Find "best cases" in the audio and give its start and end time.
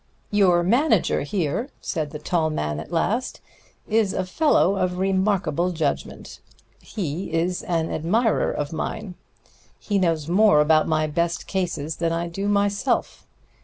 11.05-11.97